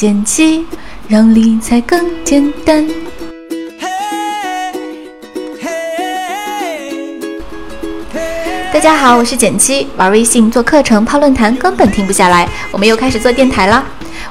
[0.00, 0.64] 减七，
[1.08, 2.88] 让理财更简单。
[8.72, 12.48] 大家好，我是减七，玩微信、做课程、泡论坛，根本停不下来。
[12.72, 13.84] 我们又开始做电台啦。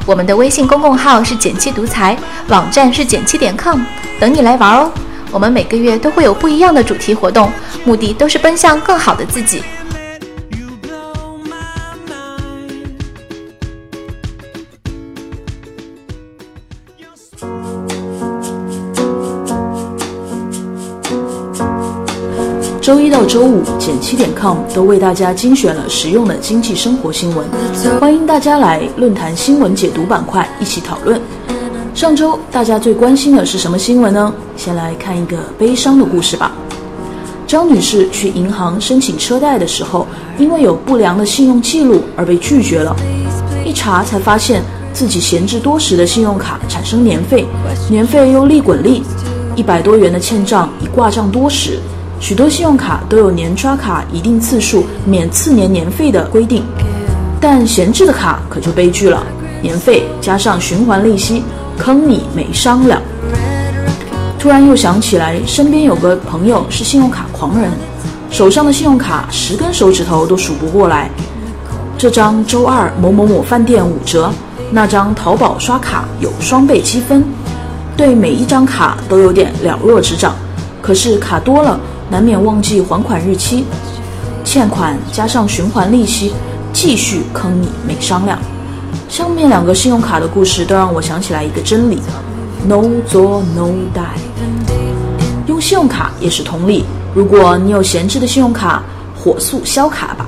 [0.07, 2.17] 我们的微信公共号是减七独裁，
[2.47, 3.79] 网站是减七点 com，
[4.19, 4.91] 等你来玩哦。
[5.29, 7.51] 我们每个月都会有不一样的主题活动，
[7.85, 9.61] 目的都是奔向更好的自己。
[22.89, 27.45] 周一到周五，减七点 com 都为大家精选了实用的经济生活新闻，
[27.99, 31.21] 欢迎大家来论坛新闻解读板块一起讨论。
[31.93, 34.33] 上周大家最关心的是什么新闻呢？
[34.57, 36.51] 先来看一个悲伤的故事吧。
[37.45, 40.07] 张女士去银行申请车贷的时候，
[40.39, 42.95] 因为有不良的信用记录而被拒绝了。
[43.63, 44.63] 一查才发现
[44.93, 47.45] 自己闲置多时的信用卡产生年费，
[47.87, 49.03] 年费又利滚利，
[49.55, 51.77] 一百多元的欠账已挂账多时。
[52.19, 56.63] 许多信用卡都有年刷卡一定次数免次年年费的规定，
[57.39, 59.23] 但闲置的卡可就悲剧了，
[59.61, 61.41] 年费加上循环利息，
[61.77, 63.01] 坑你没商量。
[64.37, 67.71] 突然又想起来，身边有个朋友是信用卡狂人，
[68.29, 71.09] 手上的信用卡十根手指头都数不过来。
[71.97, 74.29] 这张周二某某某饭店五折，
[74.71, 77.23] 那张淘宝刷卡有双倍积分，
[77.95, 80.35] 对每一张卡都有点了若指掌。
[80.81, 81.79] 可是卡多了。
[82.09, 83.65] 难免忘记还款日期，
[84.43, 86.33] 欠款加上循环利息，
[86.73, 88.39] 继续坑你没商量。
[89.07, 92.01] 上面两个信用卡的故事都让我想起来一个真理
[92.67, 94.19] ：no 作 no die。
[95.45, 98.81] 用信用卡也是同理，如果你有闲置的信用卡，
[99.15, 100.27] 火速消卡吧。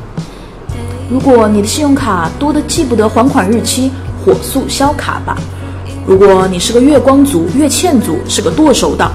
[1.09, 3.91] 如果你的信用卡多的记不得还款日期，
[4.23, 5.35] 火速消卡吧。
[6.05, 9.11] 如果你是个月光族、月欠族，是个剁手党，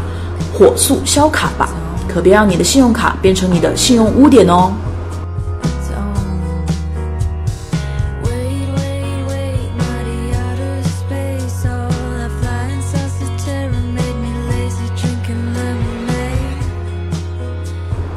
[0.53, 1.69] 火速消卡吧。
[2.17, 4.73] 可别让你的信用卡变成你的信用污点哦。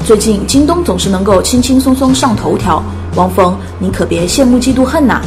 [0.05, 2.81] 最近京东总是能够轻轻松松上头条，
[3.15, 5.21] 王峰你可别羡慕嫉妒恨呐！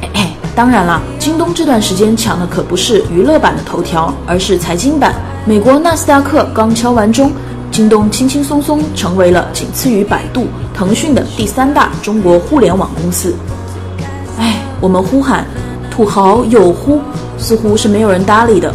[0.00, 5.14] 哎哎，当然了，京东这段时间抢的可不是娱乐版的头条，而是财经版。
[5.44, 7.30] 美国纳斯达克刚敲完钟。
[7.76, 13.34] 京东轻轻松松成为了仅次于百度、腾讯的第三大中国互联网公司。
[14.38, 15.44] 哎，我们呼喊
[15.90, 16.98] 土豪有呼，
[17.36, 18.72] 似乎是没有人搭理的。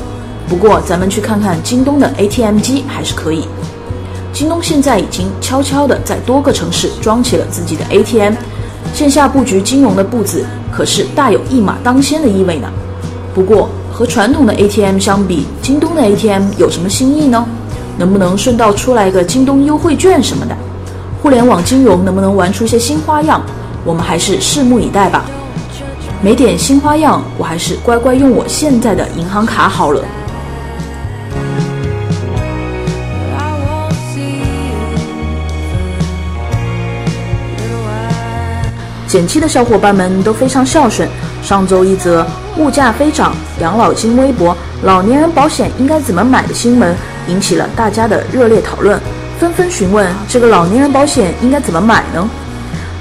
[0.47, 3.47] 不过，咱们去看看京东的 ATM 机还是可以。
[4.31, 8.35] 京东现在已经悄悄地在多个城市装起了自己的 ATM，
[8.93, 12.69] 线下布局金融的步子可是大有一马当先的意味呢。
[13.33, 17.43] 不过，和传统的 ATM 相比，京东的 ATM 有什么新意呢？
[18.01, 20.57] 能不能顺道出来个京东优惠券什么的？
[21.21, 23.39] 互联网金融能不能玩出些新花样？
[23.85, 25.23] 我们还是拭目以待吧。
[26.19, 30.03] 没点新花样，我还是乖乖用我现在的银行卡好了。
[39.07, 41.07] 减七的小伙伴们都非常孝顺。
[41.43, 42.25] 上周一则
[42.57, 46.95] 物价飞涨、养老金微薄、老年人保险应该怎么买的新闻。
[47.27, 48.99] 引起了大家的热烈讨论，
[49.39, 52.29] 纷纷询问这个老年人保险应该怎么买呢？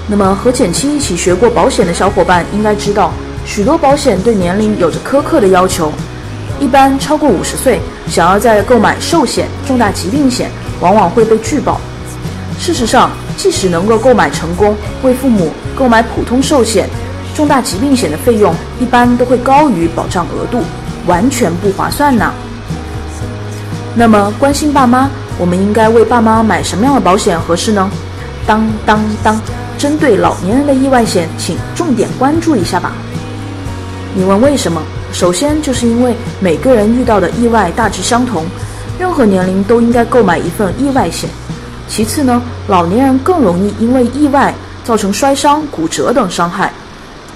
[0.06, 3.12] 那么和简七一起学过保险的小伙伴应该知道，
[3.44, 5.92] 许多保险对年龄有着苛刻的要求，
[6.58, 11.80] 一般超过五十岁，想要再购买寿险、重大疾病险，往往会被拒保。
[12.58, 16.88] 事实上，即使能够购买成功，为父母购买普通寿险、
[17.34, 20.62] 重大疾病险的费用，一般都会高于保障额度，
[21.06, 22.32] 完全不划算呢。
[23.94, 27.90] 那么关心爸妈，我们应该为爸妈买什么样的保险合适呢？
[28.46, 29.40] 当当当，
[29.76, 32.92] 针对老年人的意外险，请重点关注一下吧。
[34.14, 34.80] 你问为什么？
[35.12, 38.44] 首先就是因为每个人遇到的意外大致相同，
[38.98, 41.28] 任何年龄都应该购买一份意外险。
[41.88, 44.54] 其次呢，老年人更容易因为意外
[44.84, 46.72] 造成摔伤、骨折等伤害，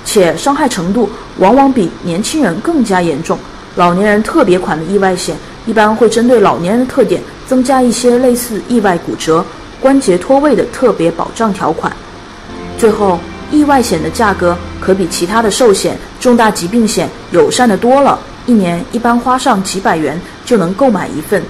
[0.04, 3.36] 且伤害程度往往比年轻人更加严重。
[3.74, 5.36] 老年人特别款的意外险。
[5.66, 9.44] 一般会针对老年人的特点，增加一些类似意外骨折、
[9.80, 11.90] 关节脱位的特别保障条款。
[12.76, 13.18] 最后，
[13.50, 21.42] 意外险的价格可比其他的寿险、重大疾病险友善的多了，一年一般花上几百元就能购买一份。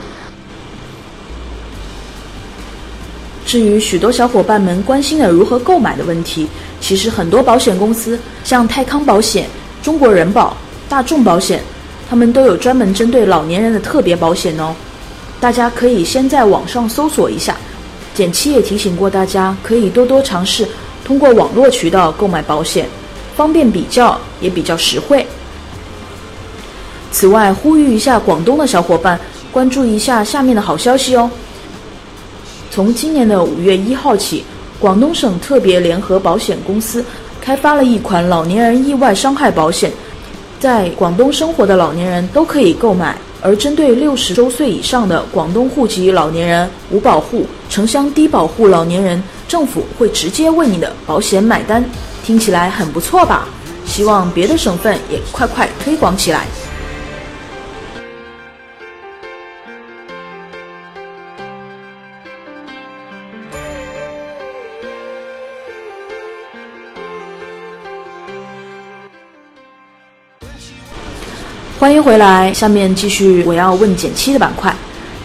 [3.47, 6.49] 至于许多小伙伴们关心的如何购买的问题，
[6.81, 9.49] 其实很多保险公司，像泰康保险、
[9.83, 10.57] 中国人保、
[10.89, 11.63] 大众保险，
[12.15, 14.73] 他们都有专门针对老年人的特别保险哦。
[15.41, 17.57] 大家可以先在网上搜索一下。
[18.15, 20.65] 简七也提醒过大家，可以多多尝试
[21.05, 22.87] 通过网络渠道购买保险，
[23.35, 25.27] 方便比较，也比较实惠。
[27.11, 29.19] 此外，呼吁一下广东的小伙伴，
[29.51, 31.29] 关注一下下面的好消息哦。
[32.71, 34.45] 从今年的五月一号起，
[34.79, 37.05] 广东省特别联合保险公司
[37.41, 39.91] 开发了一款老年人意外伤害保险，
[40.65, 43.15] 在广东生活的老年人都可以购买。
[43.43, 51.85] 而针对六十周岁以上的广东户籍老年人、五保户、城乡低保户老年人，政府会直接为你的保险买单，
[52.25, 53.47] 听起来很不错吧？
[53.85, 56.47] 希望别的省份也快快推广起来。
[71.85, 74.75] 欢迎回来，下面继续我要问减七的板块，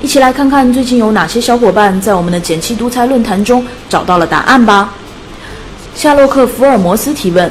[0.01, 4.93] 一起来看看最近有哪些小伙伴在我们的减七独裁论坛中找到了答案吧。
[5.95, 7.49] 夏洛克·福尔摩斯提问：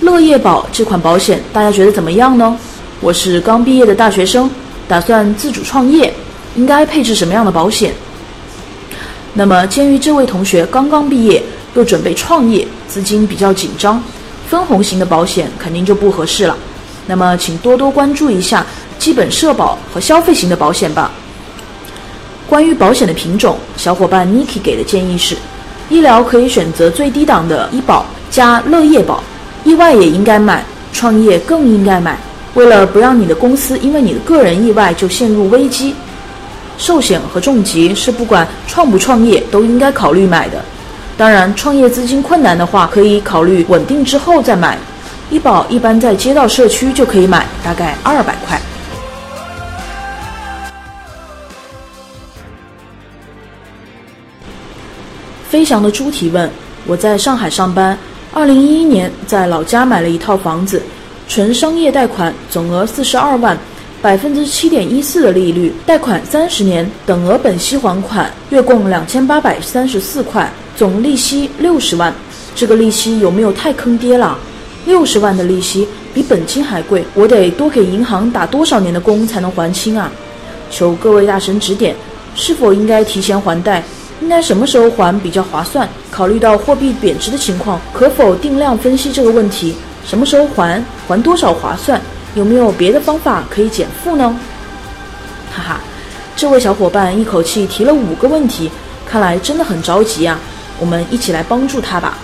[0.00, 2.58] 乐业保这款保险大家觉得怎么样呢？
[3.00, 4.50] 我是刚毕业的大学生，
[4.88, 6.12] 打算自主创业，
[6.56, 7.94] 应该配置什么样的保险？
[9.32, 11.40] 那么鉴于这位同学刚刚毕业，
[11.74, 14.02] 又准备创业，资金比较紧张，
[14.48, 16.56] 分红型的保险肯定就不合适了。
[17.06, 18.64] 那么，请多多关注一下
[18.98, 21.10] 基本社保和消费型的保险吧。
[22.48, 25.36] 关于保险的品种，小伙伴 Niki 给的建议是：
[25.88, 29.22] 医疗可以选择最低档的医保加乐业保，
[29.64, 32.18] 意外也应该买，创业更应该买。
[32.54, 35.94] 为了不让你的公司因为你的个人意外就陷入危机，
[36.76, 40.64] 寿险和重疾是不管创不创业都应该考虑买的。
[41.16, 44.76] 当然，创业资金困难的话，可以考虑稳定之后再买。
[45.30, 48.60] 医保一般在街道社区就可以买，大概二百块。
[55.48, 56.50] 飞翔的猪提问：
[56.84, 57.96] 我在上海上班，
[58.32, 60.82] 二零一一年在老家买了一套房子，
[61.28, 63.56] 纯商业贷款，总额四十二万，
[64.02, 72.12] 百分之七点一四的利率，贷款三十年，等额本息还款，月供两千八百三十四块，总利息六十万，
[72.56, 74.36] 这个利息有没有太坑爹了？
[74.86, 80.10] 六十万的利息比本金还贵，我得多给银行打多少年的工才能还清啊？
[80.70, 81.94] 求各位大神指点，
[82.34, 83.82] 是否应该提前还贷？
[84.20, 85.88] 应该什么时候还比较划算？
[86.10, 89.74] 考虑到货币贬值的情况，可否定量分析这个问题？
[90.06, 90.82] 什么时候还？
[91.06, 92.00] 还多少划算？
[92.34, 94.36] 有没有别的方法可以减负呢？
[95.52, 95.80] 哈哈，
[96.36, 98.70] 这位小伙伴一口气提了五个问题，
[99.06, 100.38] 看来真的很着急啊！
[100.78, 102.16] 我们一起来帮助他吧。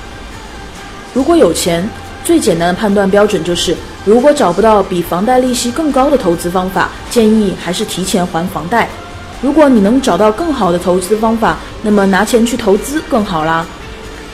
[1.12, 1.88] 如果有钱。
[2.26, 3.72] 最简单的判断标准就是，
[4.04, 8.88] 如果找不到比房贷利息更高的投资方法，建议还是提前还房贷。
[9.40, 13.64] 如果你能找到更好的投资方法，那么拿钱去投资更好啦。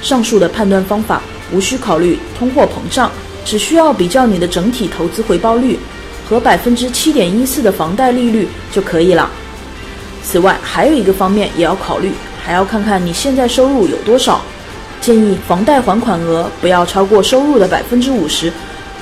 [0.00, 1.20] 上述的判断方法
[1.52, 3.10] 无需考虑通货膨胀，
[3.44, 5.78] 只需要比较你的整体投资回报率
[6.26, 9.28] 和百分之七点一四的房贷利率就可以了。
[10.24, 12.10] 此外，还有一个方面也要考虑，
[12.42, 14.40] 还要看看你现在收入有多少。
[15.02, 18.52] 建议房贷还款额不要超过收入的百分之五十，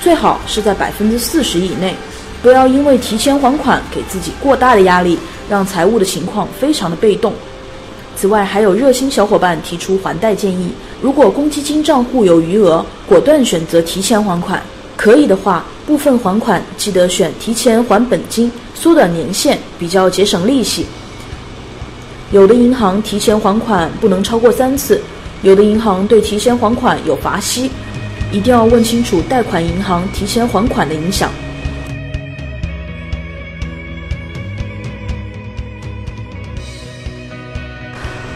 [0.01, 1.93] 最好是在百分之四十以内。
[2.41, 7.31] 不要因为提前还款给自己过大的压力，让财务的情况非常的被动。
[8.15, 10.71] 此外，还有热心小伙伴提出还贷建议：
[11.03, 14.59] 如果公积金账户有余额，果断选择提前还款；
[14.97, 20.87] 可以的话，部分还款记得选提前还本金，缩短年限，比较节省利息。
[22.31, 24.99] 有的银行提前还款不能超过三次。
[25.41, 27.71] 有的银行对提前还款有罚息，
[28.31, 31.31] 一定要问清楚贷款银行提前还款的影响。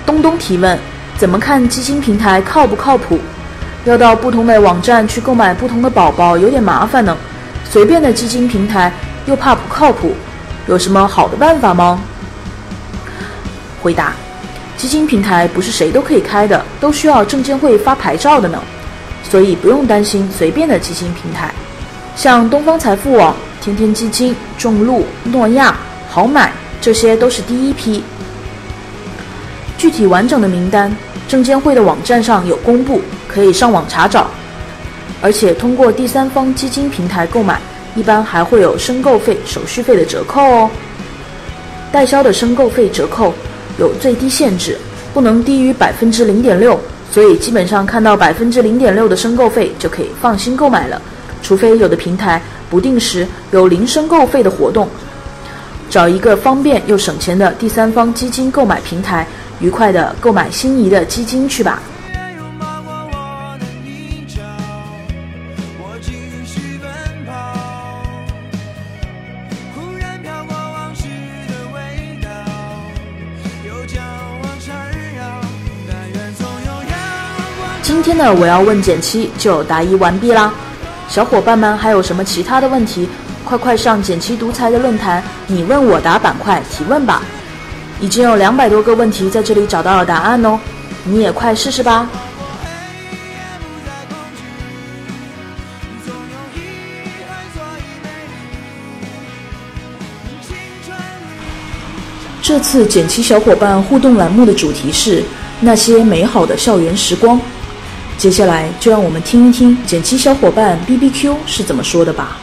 [0.05, 0.79] 东东提问：
[1.17, 3.19] 怎么看基金平台靠不靠谱？
[3.83, 7.15] 要到不同的网站去购买不同的宝宝，有点麻烦呢。
[7.69, 8.91] 随便的基金平台
[9.27, 10.15] 又怕不靠谱，
[10.65, 12.01] 有什么好的办法吗？
[13.83, 14.13] 回答。
[14.77, 18.61] 基金平台不是谁都可以开的，都需要证监会发牌照的呢，
[19.23, 21.53] 所以不用担心随便的基金平台。
[22.15, 25.75] 像东方财富网、天天基金、众路、诺亚、
[26.09, 26.51] 好买，
[26.81, 28.03] 这些都是第一批。
[29.77, 30.95] 具体完整的名单，
[31.27, 34.29] 证监会的网站上有公布，可以上网查找。
[35.21, 37.59] 而且通过第三方基金平台购买，
[37.95, 40.69] 一般还会有申购费、手续费的折扣哦。
[41.91, 43.33] 代销的申购费折扣。
[43.77, 44.77] 有最低限制，
[45.13, 46.79] 不能低于百分之零点六，
[47.11, 51.01] 所以基本上看到百分之零点六的申购费就可以放心购买了。
[51.41, 54.87] 除非有的平台不定时有零申购费的活动。
[55.89, 59.25] 找一个方便又省钱的第三方基金购买平台，
[59.59, 61.81] 愉快的购买心仪的基金去吧。
[77.85, 80.51] 今天的我要问简七就答疑完毕啦，
[81.07, 83.07] 小伙伴们还有什么其他的问题？
[83.43, 87.21] 快快上简七独裁的论坛，你问我答板块提问吧，
[88.01, 90.59] 已经有两百多个问题在这里找到了答案哦，
[91.03, 92.09] 你也快试试吧。
[102.41, 105.23] 这次减七小伙伴互动栏目的主题是
[105.59, 107.39] 那些美好的校园时光，
[108.17, 112.37] 接下来就让我们听一听减七小伙伴 B B Q 是怎么说的吧。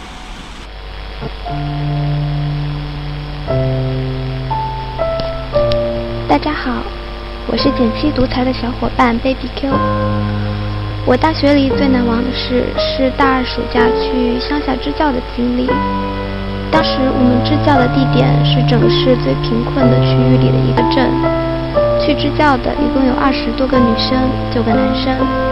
[6.29, 6.83] 大家好，
[7.47, 9.71] 我是减七独裁的小伙伴 Baby Q。
[11.05, 15.67] 我大学里最难忘的事是大二暑假去乡下支教的经历。
[16.71, 21.11] 当时我们支教的地点是整个市最贫困的区域里的一个镇。
[22.05, 25.51] 去支教的一共有二十多个女生，九个男生。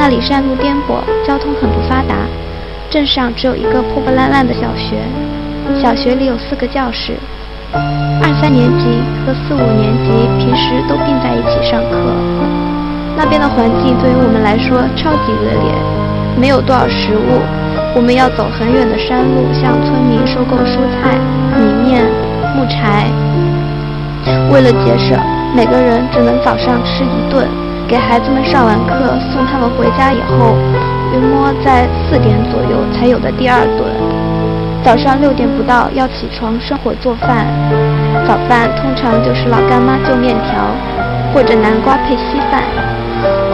[0.00, 2.24] 那里山路颠簸，交通很不发达。
[2.88, 4.96] 镇上只有一个破破烂烂的小学，
[5.78, 7.12] 小学里有四个教室。
[7.74, 8.86] 二三年级
[9.20, 10.08] 和四五年级
[10.40, 12.00] 平时都并在一起上课。
[13.14, 17.44] 那边的环境对于我们来说超级恶劣，没有多少食物，
[17.94, 21.12] 我们要走很远的山路向村民收购蔬菜、
[21.60, 22.08] 米面、
[22.56, 23.04] 木柴。
[24.50, 25.20] 为了节省，
[25.54, 27.46] 每个人只能早上吃一顿，
[27.90, 30.54] 给孩子们上完课送他们回家以后，
[31.12, 33.82] 约摸在四点左右才有的第二顿。
[34.84, 37.50] 早上六点不到要起床生火做饭，
[38.28, 40.70] 早饭通常就是老干妈就面条，
[41.34, 42.62] 或者南瓜配稀饭。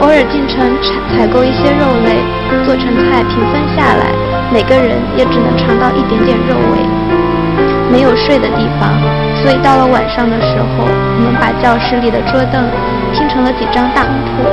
[0.04, 2.20] 偶尔进城采采购一些肉类，
[2.66, 4.12] 做成菜平分下来，
[4.52, 6.84] 每个人也只能尝到一点点肉味。
[7.88, 8.92] 没有睡的地方，
[9.40, 12.60] 所以到了晚上的时候，我们把教室里的桌凳
[13.16, 14.44] 拼成了几张大铺，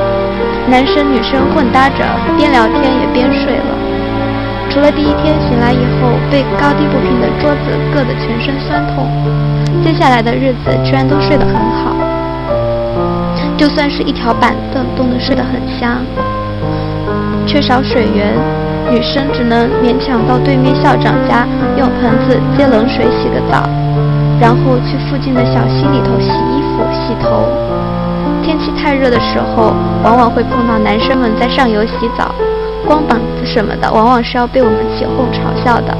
[0.71, 1.97] 男生女生混搭着，
[2.37, 3.75] 边聊天也边睡了。
[4.69, 9.05] 除了第一天醒来以后被高低不平的桌子硌得全身酸痛，
[9.83, 11.91] 接下来的日子居然都睡得很好。
[13.57, 15.99] 就算是一条板凳都能睡得很香。
[17.45, 18.33] 缺少水源，
[18.89, 21.45] 女生只能勉强到对面校长家
[21.77, 23.67] 用盆子接冷水洗个澡，
[24.39, 27.45] 然后去附近的小溪里头洗衣服、洗头。
[28.43, 32.33] 天气太热的时候，往往会碰到男生们在上游洗澡。
[32.85, 35.95] 光膀子什么的，往往是要被我们起哄嘲笑的。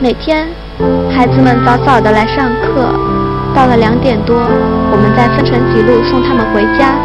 [0.00, 0.48] 每天，
[1.14, 2.88] 孩子们早早的来上课，
[3.54, 4.34] 到了两点多，
[4.90, 6.96] 我们再分成几路送他们回家。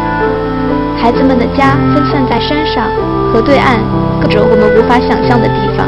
[0.96, 2.88] 孩子们的家分散在山上、
[3.30, 3.76] 河对岸
[4.18, 5.86] 各种我们无法想象的地方。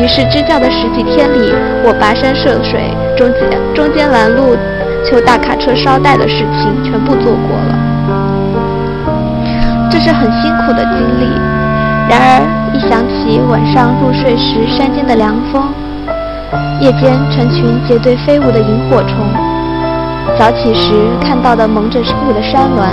[0.00, 1.54] 于是支教的十几天里，
[1.86, 4.56] 我跋山涉水、中间中间拦路
[5.04, 7.78] 求大卡车捎带的事情，全部做过了。
[9.90, 11.26] 这是很辛苦的经历，
[12.08, 12.40] 然而
[12.72, 15.62] 一想起晚上入睡时山间的凉风，
[16.80, 19.16] 夜间成群结队飞舞的萤火虫，
[20.38, 22.88] 早起时看到的蒙着雾的山峦，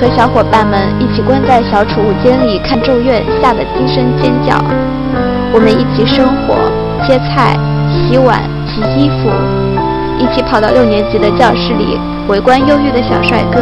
[0.00, 4.56] 和小伙伴们一起关在小储物间里看咒怨，吓得惊声尖叫。
[5.52, 6.56] 我们一起生火、
[7.06, 7.56] 切菜、
[7.92, 9.30] 洗碗、洗衣服，
[10.24, 13.60] 一起跑到六年级的教室里围观忧郁的小帅哥。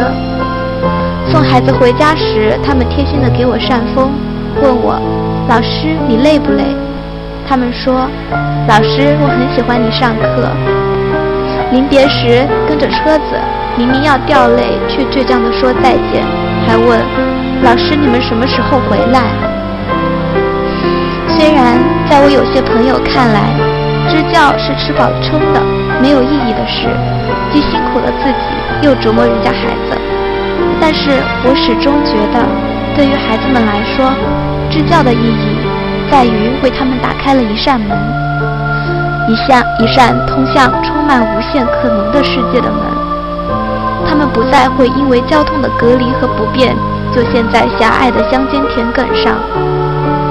[1.29, 4.13] 送孩子回家时，他们贴心的给我扇风，
[4.63, 4.95] 问我
[5.51, 6.63] ：“老师，你累不累？”
[7.49, 8.07] 他们说
[8.71, 10.49] ：“老师，我很喜欢你上课。”
[11.75, 13.35] 临别时，跟着车子，
[13.77, 16.23] 明明要掉泪，却倔强的说再见，
[16.65, 17.03] 还问
[17.67, 19.35] ：“老师，你们什么时候回来？”
[21.27, 21.77] 虽然
[22.09, 23.51] 在我有些朋友看来，
[24.09, 25.61] 支教是吃饱撑的，
[26.03, 26.89] 没有意义的事，
[27.53, 29.97] 既辛苦了自己，又折磨人家孩子。
[30.81, 32.43] 但是我始终觉得，
[32.97, 34.11] 对于孩子们来说，
[34.69, 35.57] 支教的意义
[36.11, 37.97] 在于为他们打开了一扇门，
[39.29, 42.81] 一扇一扇通向充满无限可能的世界的门。
[44.05, 46.75] 他们不再会因为交通的隔离和不便，
[47.15, 49.37] 就陷在狭隘的乡间田埂上，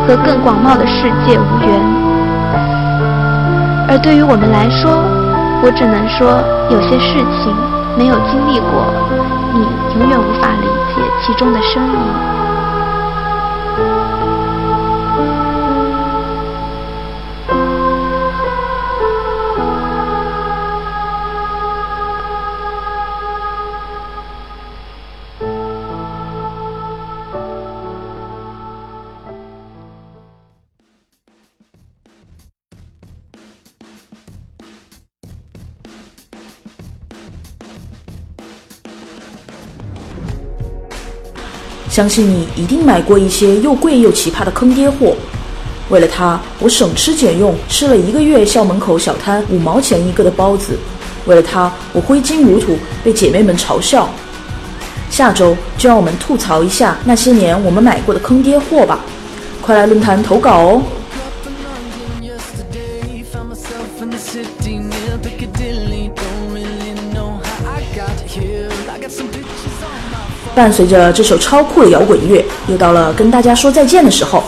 [0.06, 1.80] 和更广袤的世界无缘。
[3.88, 5.00] 而对于我们来说，
[5.64, 6.42] 我只能说，
[6.72, 7.56] 有些事情
[7.96, 8.82] 没有经历过。
[9.54, 9.62] 你
[10.00, 10.66] 永远无法理
[10.96, 12.41] 解其中的深意。
[42.02, 45.16] 相信你一定买过一些又贵又奇葩的坑爹货。
[45.90, 50.74] 为了它，我省吃俭用吃了一个月校门口小摊五毛钱一个的包子；
[51.28, 54.10] 为了它，我挥金如土被姐妹们嘲笑。
[55.12, 59.02] 下周就让我们吐槽一下那些年我们买过的坑爹货吧！
[59.62, 60.82] 快来论坛投稿哦！
[70.54, 74.44] 伴随着这首超酷的摇滚乐，又到了跟大家说再见的时候。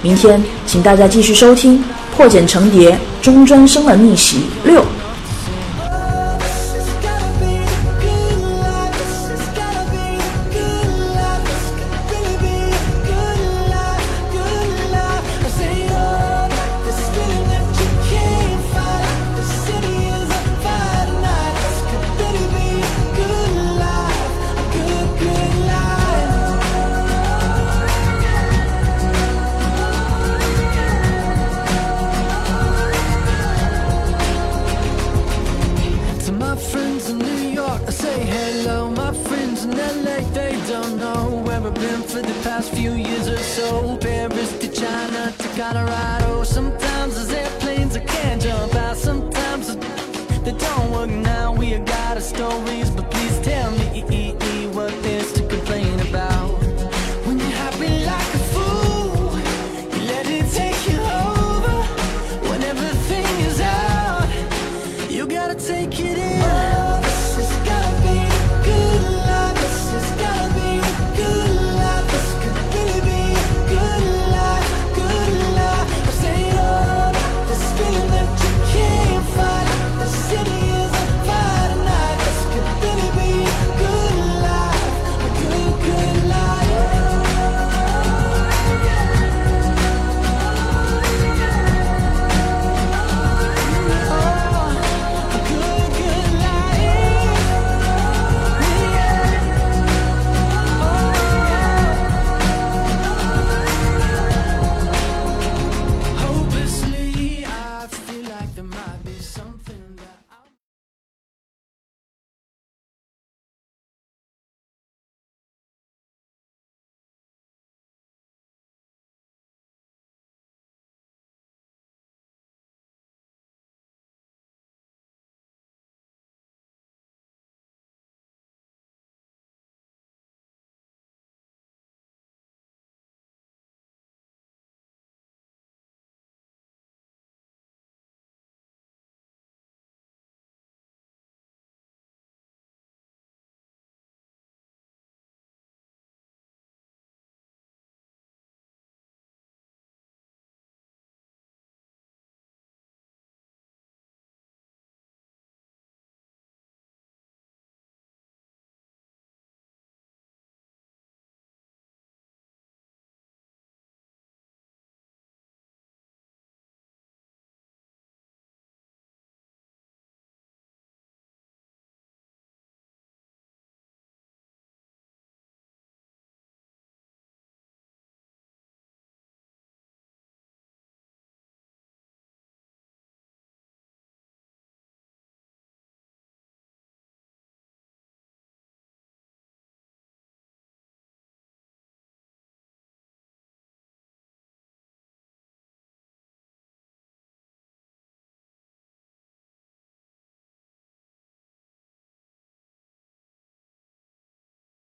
[0.00, 1.78] 明天，请大家继续收听
[2.16, 4.84] 《破茧成蝶》中专生的逆袭六。